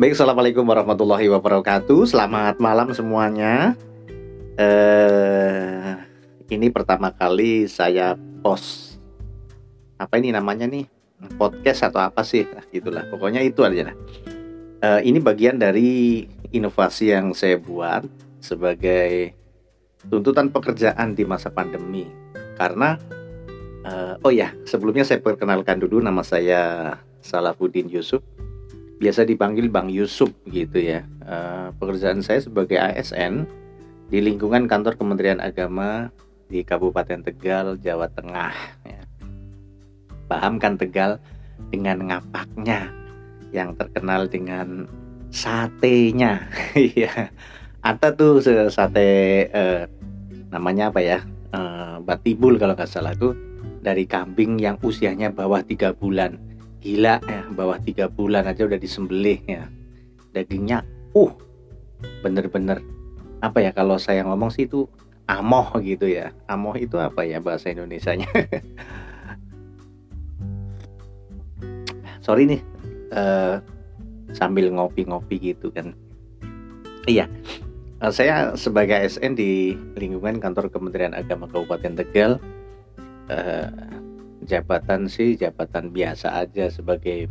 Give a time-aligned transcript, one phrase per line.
[0.00, 2.08] Baik, assalamualaikum warahmatullahi wabarakatuh.
[2.08, 3.76] Selamat malam semuanya.
[4.56, 5.92] Eh,
[6.48, 8.96] ini pertama kali saya post
[10.00, 10.88] apa ini namanya nih
[11.36, 12.48] podcast atau apa sih?
[12.48, 13.12] Nah, gitulah.
[13.12, 13.92] Pokoknya itu aja.
[14.80, 18.08] Eh, ini bagian dari inovasi yang saya buat
[18.40, 19.36] sebagai
[20.08, 22.08] tuntutan pekerjaan di masa pandemi.
[22.56, 22.96] Karena
[23.84, 28.24] eh, oh ya, sebelumnya saya perkenalkan dulu nama saya Salahuddin Yusuf
[29.00, 31.08] biasa dipanggil Bang Yusuf gitu ya.
[31.24, 33.48] Uh, pekerjaan saya sebagai ASN
[34.12, 36.12] di lingkungan kantor Kementerian Agama
[36.52, 38.52] di Kabupaten Tegal, Jawa Tengah.
[38.84, 39.00] Ya.
[40.28, 41.16] Paham kan Tegal
[41.72, 42.92] dengan ngapaknya
[43.56, 44.84] yang terkenal dengan
[45.32, 46.44] satenya.
[46.76, 47.32] Iya.
[47.80, 49.88] Ada tuh sate uh,
[50.52, 51.24] namanya apa ya?
[51.50, 53.32] Uh, batibul kalau nggak salah tuh
[53.80, 56.49] dari kambing yang usianya bawah tiga bulan
[56.80, 59.68] gila ya bawah tiga bulan aja udah disembelih ya.
[60.32, 60.82] Dagingnya
[61.14, 61.32] uh
[62.24, 62.80] bener-bener.
[63.40, 64.88] Apa ya kalau saya ngomong sih itu
[65.28, 66.32] amoh gitu ya.
[66.48, 68.28] Amoh itu apa ya bahasa Indonesia nya
[72.24, 72.60] sorry nih
[73.12, 73.60] uh,
[74.32, 75.92] sambil ngopi-ngopi gitu kan.
[77.08, 77.28] Iya
[78.00, 82.40] uh, saya sebagai ASN di lingkungan kantor Kementerian Agama Kabupaten Tegal
[83.28, 83.68] uh,
[84.44, 87.28] jabatan sih jabatan biasa aja sebagai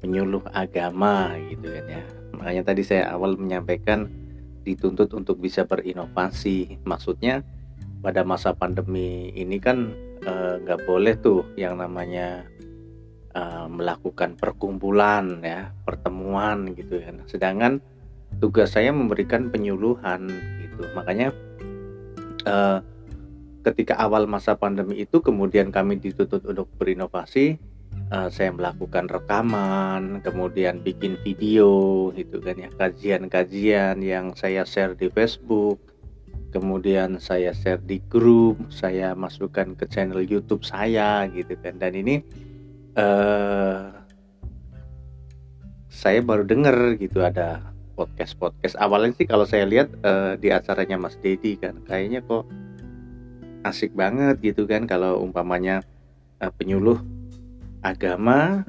[0.00, 2.02] penyuluh agama gitu kan ya.
[2.34, 4.08] Makanya tadi saya awal menyampaikan
[4.64, 6.80] dituntut untuk bisa berinovasi.
[6.88, 7.44] Maksudnya
[8.00, 9.92] pada masa pandemi ini kan
[10.24, 12.48] eh, nggak eh, boleh tuh yang namanya
[13.36, 17.20] eh, melakukan perkumpulan ya pertemuan gitu kan.
[17.28, 17.84] Sedangkan
[18.40, 20.32] tugas saya memberikan penyuluhan
[20.64, 20.88] gitu.
[20.96, 21.28] Makanya
[22.48, 22.78] eh,
[23.60, 27.60] ketika awal masa pandemi itu kemudian kami dituntut untuk berinovasi
[28.08, 35.12] uh, saya melakukan rekaman kemudian bikin video gitu kan ya kajian-kajian yang saya share di
[35.12, 35.90] Facebook
[36.50, 41.78] kemudian saya share di grup saya masukkan ke channel YouTube saya gitu kan.
[41.78, 42.26] Dan ini
[42.98, 43.94] uh,
[45.90, 47.62] saya baru dengar gitu ada
[47.94, 52.46] podcast podcast awalnya sih kalau saya lihat uh, di acaranya Mas Dedi kan kayaknya kok
[53.66, 55.84] asik banget gitu kan kalau umpamanya
[56.40, 57.00] uh, penyuluh
[57.80, 58.64] agama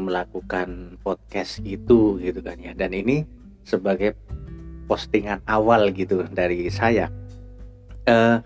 [0.00, 2.72] melakukan podcast gitu gitu kan ya.
[2.72, 3.28] Dan ini
[3.68, 4.16] sebagai
[4.88, 7.12] postingan awal gitu dari saya.
[8.08, 8.40] Uh,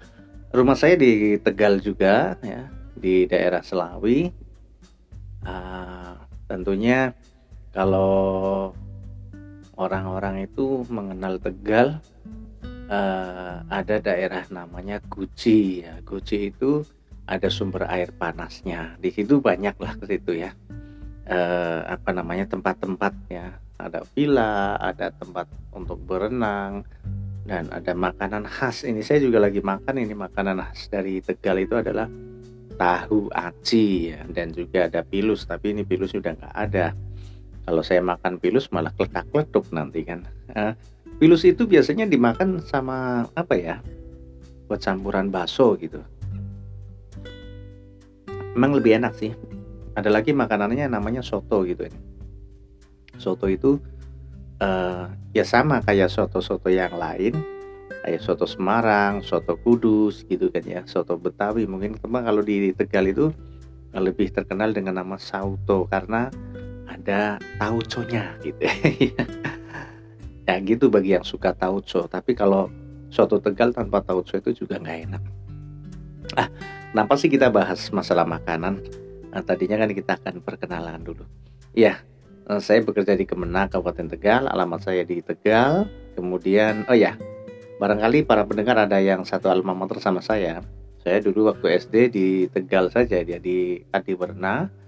[0.50, 2.66] rumah saya di Tegal juga ya
[2.98, 4.34] di daerah Selawi.
[5.46, 6.18] Uh,
[6.50, 7.14] tentunya
[7.70, 8.74] kalau
[9.78, 12.02] orang-orang itu mengenal Tegal
[12.92, 15.98] uh, ada daerah namanya Guci ya.
[16.04, 16.84] Guci itu
[17.24, 19.00] ada sumber air panasnya.
[19.00, 20.52] Di situ banyak lah ke situ ya.
[21.24, 23.56] Uh, apa namanya tempat-tempat ya.
[23.80, 26.86] Ada villa, ada tempat untuk berenang
[27.48, 28.86] dan ada makanan khas.
[28.86, 32.06] Ini saya juga lagi makan ini makanan khas dari Tegal itu adalah
[32.72, 34.24] tahu aci ya.
[34.32, 36.94] dan juga ada pilus tapi ini pilus sudah nggak ada.
[37.62, 40.26] Kalau saya makan pilus malah kletak-kletuk nanti kan.
[41.20, 43.76] Pilus itu biasanya dimakan sama apa ya?
[44.68, 46.00] Buat campuran bakso gitu.
[48.52, 49.32] Emang lebih enak sih.
[49.96, 52.00] Ada lagi makanannya namanya soto gitu ini.
[53.20, 53.76] Soto itu
[54.60, 57.36] uh, ya sama kayak soto-soto yang lain,
[58.04, 63.08] kayak soto Semarang, soto Kudus gitu kan ya, soto Betawi mungkin teman kalau di Tegal
[63.08, 63.32] itu
[63.92, 66.32] lebih terkenal dengan nama sauto karena
[66.88, 68.64] ada tauconya gitu.
[69.12, 69.24] ya
[70.46, 72.06] gitu bagi yang suka tauco.
[72.06, 72.68] Tapi kalau
[73.12, 75.22] soto tegal tanpa tauco itu juga nggak enak.
[76.38, 76.48] Ah
[76.90, 78.82] kenapa sih kita bahas masalah makanan?
[79.32, 81.24] Nah, tadinya kan kita akan perkenalan dulu.
[81.72, 82.02] Ya
[82.60, 84.50] saya bekerja di Kemenang Kabupaten Tegal.
[84.50, 85.88] Alamat saya di Tegal.
[86.18, 87.16] Kemudian oh ya
[87.80, 90.60] barangkali para pendengar ada yang satu alma mater sama saya.
[91.02, 94.82] Saya dulu waktu SD di Tegal saja dia di Adi Werna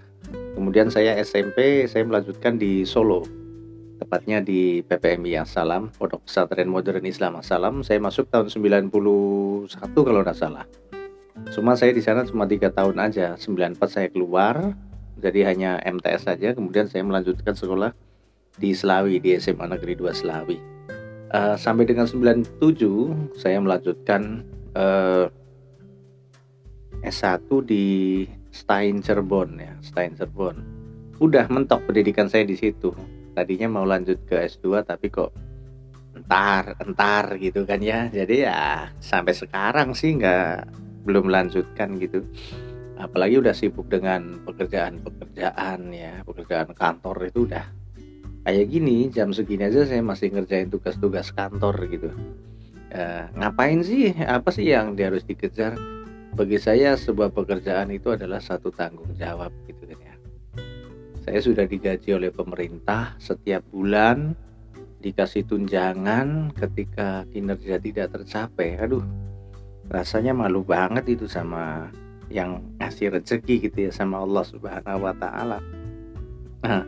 [0.54, 3.43] kemudian saya SMP saya melanjutkan di Solo
[3.98, 7.86] tepatnya di PPMI Salam, Pondok Pesantren Modern Islam Salam.
[7.86, 10.66] Saya masuk tahun 91 kalau tidak salah.
[11.50, 14.74] Cuma saya di sana cuma tiga tahun aja, 94 saya keluar,
[15.18, 16.54] jadi hanya MTS saja.
[16.54, 17.90] Kemudian saya melanjutkan sekolah
[18.54, 20.58] di Selawi di SMA Negeri 2 Selawi.
[21.34, 22.62] Uh, sampai dengan 97
[23.34, 24.46] saya melanjutkan
[24.78, 25.26] uh,
[27.02, 27.86] eh, S1 di
[28.54, 30.62] Stein Cirebon ya, Stein Cirebon.
[31.18, 32.94] Udah mentok pendidikan saya di situ
[33.34, 35.34] tadinya mau lanjut ke S2 tapi kok
[36.14, 38.06] entar entar gitu kan ya.
[38.08, 40.70] Jadi ya sampai sekarang sih nggak
[41.04, 42.22] belum melanjutkan gitu.
[42.94, 47.66] Apalagi udah sibuk dengan pekerjaan-pekerjaan ya pekerjaan kantor itu udah
[48.46, 52.14] kayak gini jam segini aja saya masih ngerjain tugas-tugas kantor gitu.
[52.94, 55.74] Uh, ngapain sih apa sih yang dia harus dikejar?
[56.34, 59.73] Bagi saya sebuah pekerjaan itu adalah satu tanggung jawab gitu
[61.24, 64.36] saya sudah digaji oleh pemerintah setiap bulan
[65.00, 68.76] dikasih tunjangan ketika kinerja tidak tercapai.
[68.76, 69.00] Aduh
[69.88, 71.88] rasanya malu banget itu sama
[72.28, 75.58] yang ngasih rezeki gitu ya sama Allah Subhanahu wa taala.
[76.60, 76.84] Nah,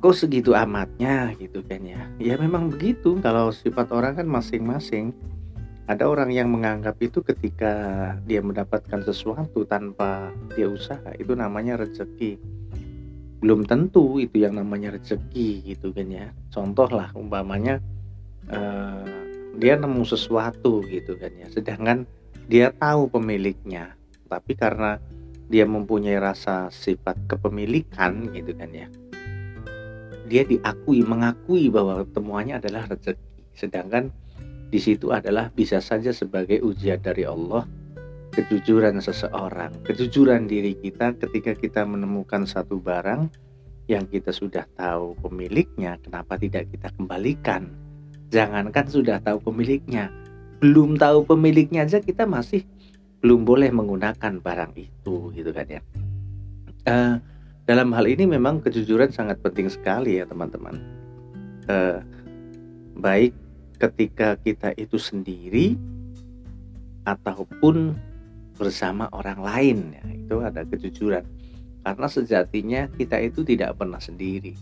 [0.00, 2.00] kok segitu amatnya gitu kan ya?
[2.16, 3.20] Ya memang begitu.
[3.20, 5.12] Kalau sifat orang kan masing-masing.
[5.84, 7.76] Ada orang yang menganggap itu ketika
[8.24, 12.40] dia mendapatkan sesuatu tanpa dia usaha itu namanya rezeki
[13.44, 16.32] belum tentu itu yang namanya rezeki gitu kan ya.
[16.48, 17.76] Contoh lah umpamanya
[18.48, 19.04] uh,
[19.60, 21.52] dia nemu sesuatu gitu kan ya.
[21.52, 22.08] Sedangkan
[22.48, 23.92] dia tahu pemiliknya
[24.32, 24.96] tapi karena
[25.52, 28.88] dia mempunyai rasa sifat kepemilikan gitu kan ya
[30.24, 33.20] dia diakui mengakui bahwa temuannya adalah rezeki.
[33.52, 34.08] Sedangkan
[34.72, 37.68] di situ adalah bisa saja sebagai ujian dari Allah
[38.34, 43.30] kejujuran seseorang kejujuran diri kita ketika kita menemukan satu barang
[43.86, 47.70] yang kita sudah tahu pemiliknya kenapa tidak kita kembalikan
[48.34, 50.10] jangankan sudah tahu pemiliknya
[50.58, 52.66] belum tahu pemiliknya aja kita masih
[53.22, 55.80] belum boleh menggunakan barang itu gitu kan ya
[56.90, 57.16] uh,
[57.64, 60.76] dalam hal ini memang kejujuran sangat penting sekali ya teman-teman.
[61.64, 61.98] Eh,
[63.00, 63.32] baik
[63.80, 65.80] ketika kita itu sendiri
[67.08, 67.96] ataupun
[68.54, 69.78] bersama orang lain.
[69.94, 71.24] Ya itu ada kejujuran.
[71.84, 74.56] Karena sejatinya kita itu tidak pernah sendiri.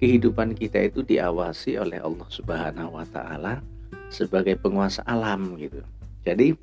[0.00, 3.62] Kehidupan kita itu diawasi oleh Allah Subhanahu wa taala
[4.08, 5.84] sebagai penguasa alam gitu.
[6.24, 6.56] Jadi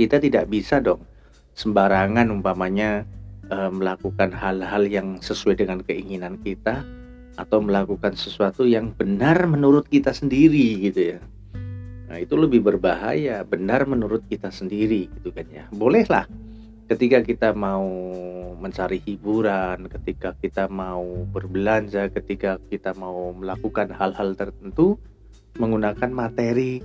[0.00, 1.04] kita tidak bisa dong
[1.52, 3.04] sembarangan umpamanya
[3.52, 6.80] uh, melakukan hal-hal yang sesuai dengan keinginan kita
[7.36, 11.20] atau melakukan sesuatu yang benar menurut kita sendiri gitu ya.
[12.12, 15.64] Nah, itu lebih berbahaya, benar menurut kita sendiri gitu kan ya.
[15.72, 16.28] Bolehlah
[16.84, 17.88] ketika kita mau
[18.60, 25.00] mencari hiburan, ketika kita mau berbelanja, ketika kita mau melakukan hal-hal tertentu
[25.56, 26.84] menggunakan materi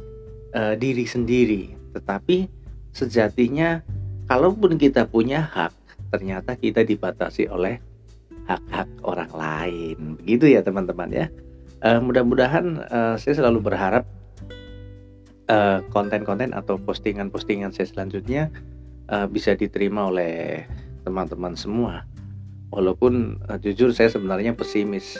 [0.56, 1.76] uh, diri sendiri.
[1.92, 2.48] Tetapi
[2.96, 3.84] sejatinya
[4.32, 5.76] kalaupun kita punya hak
[6.08, 7.84] ternyata kita dibatasi oleh
[8.48, 10.16] hak-hak orang lain.
[10.24, 11.28] Begitu ya teman-teman ya.
[11.84, 14.08] Uh, mudah-mudahan uh, saya selalu berharap
[15.48, 18.52] konten konten-konten atau postingan-postingan saya selanjutnya
[19.08, 20.68] uh, bisa diterima oleh
[21.08, 22.04] teman-teman semua.
[22.70, 25.16] Walaupun uh, jujur saya sebenarnya pesimis.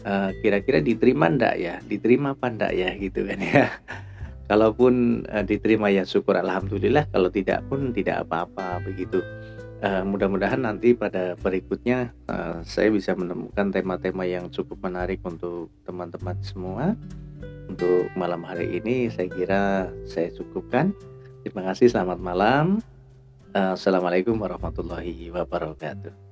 [0.00, 1.74] Uh, kira-kira diterima ndak ya?
[1.84, 3.68] Diterima apa ndak ya gitu kan ya.
[4.50, 9.24] Kalaupun uh, diterima ya syukur alhamdulillah, kalau tidak pun tidak apa-apa begitu
[9.80, 16.36] uh, mudah-mudahan nanti pada berikutnya uh, saya bisa menemukan tema-tema yang cukup menarik untuk teman-teman
[16.44, 16.94] semua.
[17.70, 19.62] Untuk malam hari ini saya kira
[20.02, 20.90] saya cukupkan.
[21.46, 22.82] Terima kasih, selamat malam.
[23.54, 26.29] Uh, Assalamualaikum warahmatullahi wabarakatuh.